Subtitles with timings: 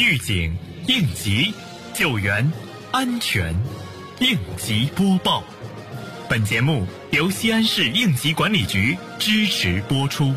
[0.00, 0.56] 预警、
[0.86, 1.52] 应急、
[1.92, 2.50] 救援、
[2.90, 3.54] 安全，
[4.20, 5.44] 应急播报。
[6.26, 10.32] 本节目由西安市应急管理局支持播出。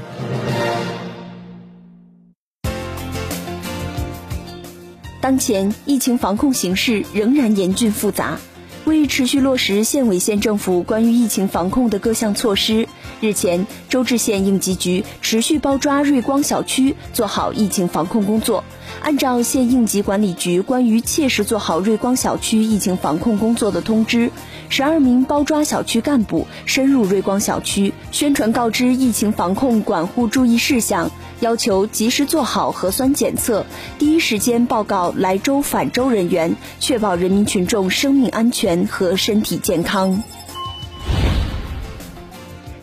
[5.22, 8.38] 当前疫情防控形势仍然严峻复杂，
[8.86, 12.86] 为持续落实县委县政府关于疫情防控的各项措施，
[13.22, 18.66] 日前，周至县应急局持续包抓瑞光小区，做好疫情防控工作。
[19.02, 24.32] 按照县应急管理局关于切实做好瑞光小区疫情防控工作的通知，
[24.68, 31.10] 十二名包抓小区干部深入瑞光小区，宣传告知疫情防控管护注意事项，
[31.40, 33.66] 要求及时做好核酸检测，
[33.98, 40.24] 第一时间报告来州返州人员，确保人民群众生命安全和身体健康。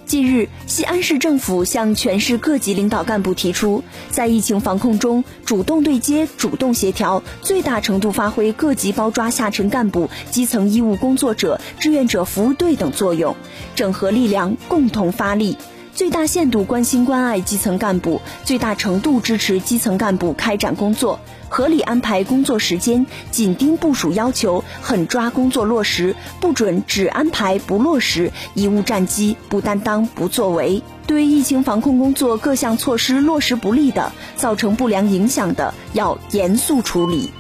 [0.07, 13.37] 近日，西安市政府向全市各级领导干部提出，在疫情防控中主动对接、主动协调，最大程度发挥各级包抓下沉干部、基层医务工作者、志愿者服务队等作用，
[13.77, 15.57] 整合力量，共同发力。
[16.01, 21.21] 最大限度关心关爱基层干部，最大程度支持基层干部开展工作，
[21.51, 30.83] 合理安排工作时间，紧盯部署要求，狠抓工作落实，不准只安排不落实，贻误战机，不担当不作为。
[31.07, 37.31] 对疫情防控工作各项措施落实不力的，造成不良影响的，要严肃处理。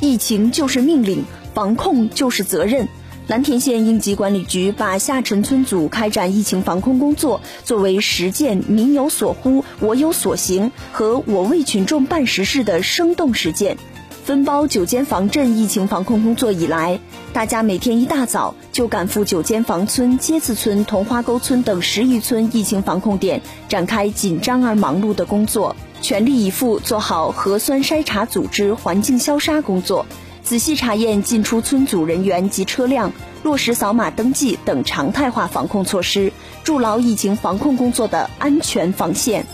[0.00, 2.88] 疫情就是命令，防控就是责任。
[3.28, 13.78] 蓝田县应急管理局把下沉村组开展疫情防控工作作为实践“民有所呼，我有所行”和“我为群众办实事”的生动实践。
[14.24, 16.98] 分包九间房镇疫情防控工作以来，
[17.32, 30.06] 大家每天一大早就赶赴九间房村、街子村、桐花沟村等十余村疫情防控点，展开紧张而忙碌的工作，全力以赴做好核酸筛查组织、环境消杀工作。
[30.44, 33.12] 仔细查验进出村组人员及车辆，
[33.42, 36.32] 落实扫码登记等常态化防控措施，
[36.64, 39.46] 筑牢疫情防控工作的安全防线。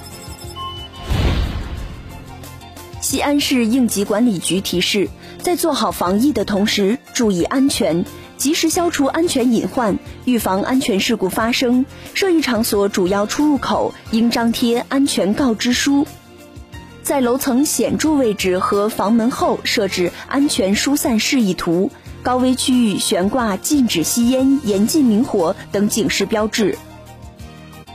[3.01, 5.09] 西安市应急管理局提示，
[5.43, 8.05] 在做好防疫的同时，注意安全，
[8.37, 11.87] 及时消除安全隐患，预防安全事故发生。
[12.15, 16.07] 涉疫场所主要出入口应张贴安全告知书。
[17.09, 21.91] 在楼层显著位置和房门后设置安全疏散示意图，
[22.23, 26.77] 高危区域悬挂禁止吸烟、严禁明火等警示标志。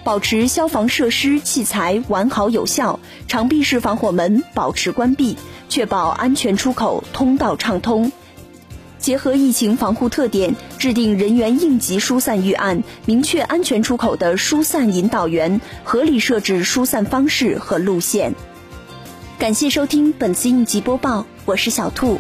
[0.04, 5.38] 保持消防设施器材完好有效，长闭式防火门保持关闭，
[5.70, 8.12] 确保安全出口通道畅通。
[8.98, 18.34] 结合疫情防护特点，制定人员应急疏散预案，明确安全出口的疏散引导员，合理设置疏散方式和路线。
[19.44, 22.18] 感谢收听本次应急播报，我是小兔。